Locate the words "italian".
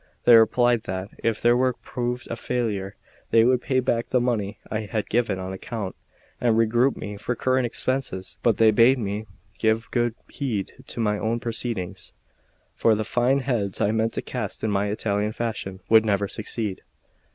14.87-15.33